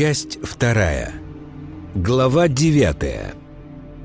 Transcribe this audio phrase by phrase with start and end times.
[0.00, 1.12] Часть вторая.
[1.94, 3.34] Глава девятая.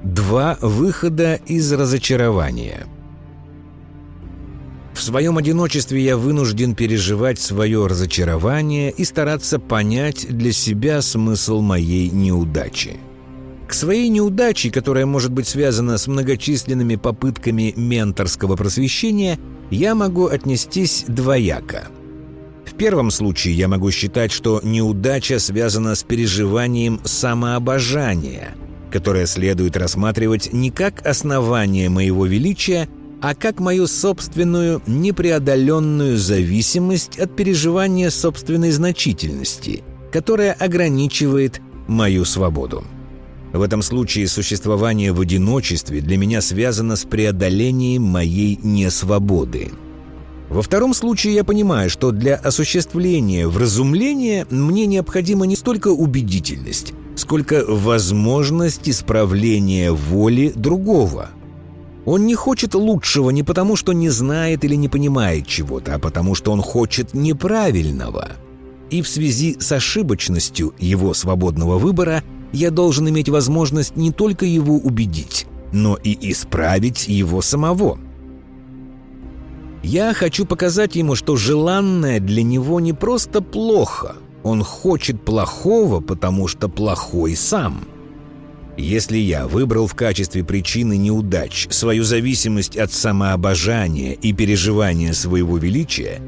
[0.04, 2.86] Два выхода из разочарования.
[4.94, 12.10] В своем одиночестве я вынужден переживать свое разочарование и стараться понять для себя смысл моей
[12.10, 12.98] неудачи.
[13.66, 19.40] К своей неудаче, которая может быть связана с многочисленными попытками менторского просвещения,
[19.72, 21.88] я могу отнестись двояко–
[22.78, 28.56] первом случае я могу считать, что неудача связана с переживанием самообожания,
[28.92, 32.88] которое следует рассматривать не как основание моего величия,
[33.22, 42.84] а как мою собственную непреодоленную зависимость от переживания собственной значительности, которая ограничивает мою свободу.
[43.54, 49.72] В этом случае существование в одиночестве для меня связано с преодолением моей несвободы–
[50.50, 57.64] во втором случае я понимаю, что для осуществления вразумления мне необходима не столько убедительность, сколько
[57.68, 61.30] возможность исправления воли другого.
[62.06, 66.36] Он не хочет лучшего не потому, что не знает или не понимает чего-то, а потому
[66.36, 68.34] что он хочет неправильного.
[68.92, 74.76] И в связи с ошибочностью его свободного выбора я должен иметь возможность не только его
[74.76, 77.98] убедить, но и исправить его самого–
[79.86, 84.16] я хочу показать ему, что желанное для него не просто плохо.
[84.44, 87.88] Он хочет плохого, потому что плохой сам.
[88.78, 96.20] Если я выбрал в качестве причины неудач свою зависимость от самообожания и переживания своего величия,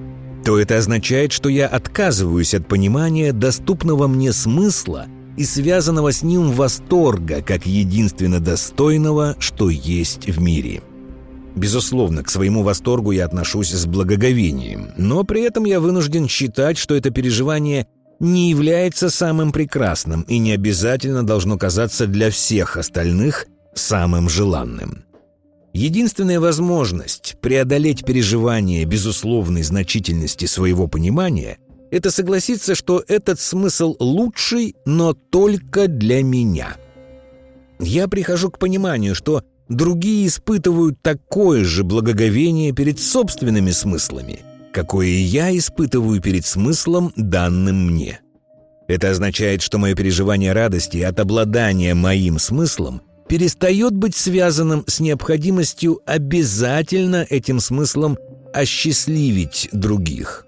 [0.46, 6.52] то это означает, что я отказываюсь от понимания доступного мне смысла и связанного с ним
[6.52, 10.82] восторга как единственно достойного, что есть в мире.
[11.58, 16.96] Безусловно, к своему восторгу я отношусь с благоговением, но при этом я вынужден считать, что
[16.96, 17.88] это переживание
[18.20, 25.04] не является самым прекрасным и не обязательно должно казаться для всех остальных самым желанным.
[25.74, 31.58] Единственная возможность преодолеть переживание безусловной значительности своего понимания–
[31.92, 36.78] это согласиться, что этот смысл лучший, но только для меня.
[37.80, 44.40] Я прихожу к пониманию, что другие испытывают такое же благоговение перед собственными смыслами,
[44.72, 48.22] какое я испытываю перед смыслом, данным мне.
[48.88, 56.00] Это означает, что мое переживание радости от обладания моим смыслом перестает быть связанным с необходимостью
[56.06, 58.18] обязательно этим смыслом
[58.54, 60.46] осчастливить других.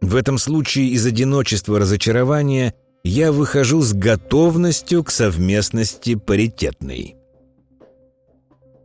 [0.00, 7.16] В этом случае из одиночества разочарования я выхожу с готовностью к совместности паритетной.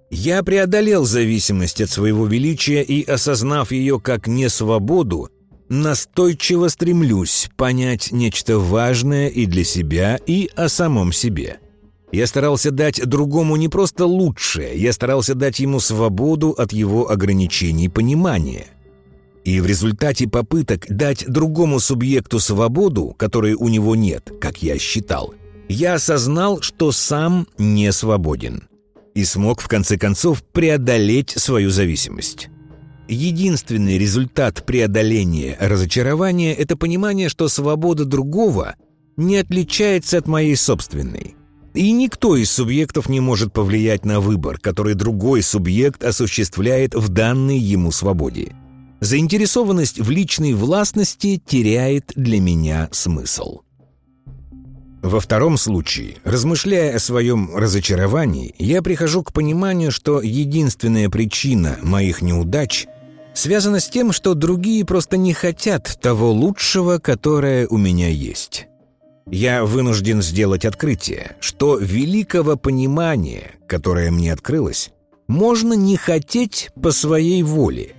[0.09, 5.29] Я преодолел зависимость от своего величия и, осознав ее как несвободу,
[5.69, 11.59] настойчиво стремлюсь понять нечто важное и для себя, и о самом себе.
[12.11, 17.87] Я старался дать другому не просто лучшее, я старался дать ему свободу от его ограничений
[17.87, 18.65] понимания.
[19.43, 25.35] И в результате попыток дать другому субъекту свободу, которой у него нет, как я считал,
[25.67, 28.68] я осознал, что сам не свободен
[29.19, 32.49] и смог в конце концов преодолеть свою зависимость.
[33.07, 38.75] Единственный результат преодоления разочарования– это понимание, что свобода другого
[39.17, 41.35] не отличается от моей собственной.
[41.73, 47.57] И никто из субъектов не может повлиять на выбор, который другой субъект осуществляет в данной
[47.57, 48.55] ему свободе.
[49.01, 53.61] Заинтересованность в личной властности теряет для меня смысл.
[55.01, 62.21] Во втором случае, размышляя о своем разочаровании, я прихожу к пониманию, что единственная причина моих
[62.21, 62.87] неудач
[63.33, 68.67] связана с тем, что другие просто не хотят того лучшего, которое у меня есть.
[69.31, 74.91] Я вынужден сделать открытие, что великого понимания, которое мне открылось,
[75.27, 77.93] можно не хотеть по своей воле.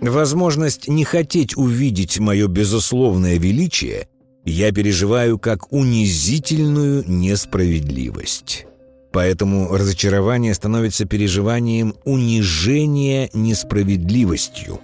[0.00, 4.08] Возможность не хотеть увидеть мое безусловное величие
[4.46, 8.66] я переживаю как унизительную несправедливость.
[9.12, 14.80] Поэтому разочарование становится переживанием унижения несправедливостью.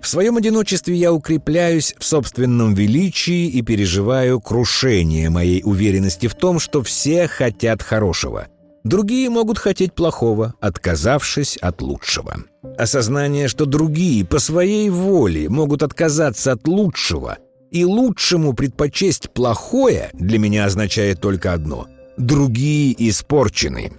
[0.00, 6.60] В своем одиночестве я укрепляюсь в собственном величии и переживаю крушение моей уверенности в том,
[6.60, 8.48] что все хотят хорошего.
[8.84, 12.36] Другие могут хотеть плохого, отказавшись от лучшего.
[12.78, 17.38] Осознание, что другие по своей воле могут отказаться от лучшего–
[17.76, 21.86] и лучшему предпочесть плохое для меня означает только одно–
[22.16, 23.92] другие испорчены.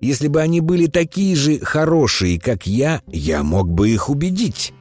[0.00, 4.72] Если бы они были такие же хорошие, как я, я мог бы их убедить.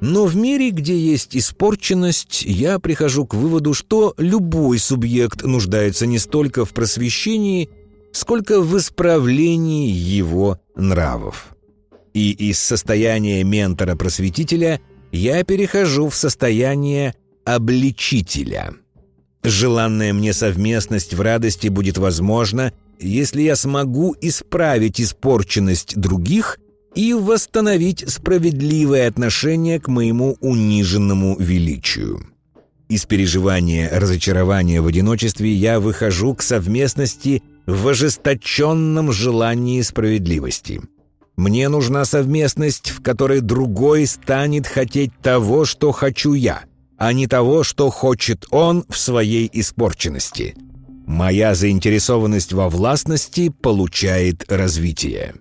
[0.00, 6.20] Но в мире, где есть испорченность, я прихожу к выводу, что любой субъект нуждается не
[6.20, 7.68] столько в просвещении,
[8.12, 11.48] сколько в исправлении его нравов.
[12.14, 14.80] И из состояния ментора-просветителя
[15.10, 17.16] я перехожу в состояние
[17.54, 18.74] обличителя.
[19.42, 26.58] Желанная мне совместность в радости будет возможна, если я смогу исправить испорченность других
[26.94, 32.26] и восстановить справедливое отношение к моему униженному величию.
[32.90, 40.82] Из переживания разочарования в одиночестве я выхожу к совместности в ожесточенном желании справедливости.
[41.36, 46.64] Мне нужна совместность, в которой другой станет хотеть того, что хочу я,
[46.98, 50.56] а не того, что хочет он в своей испорченности.
[51.06, 55.34] Моя заинтересованность во властности получает развитие.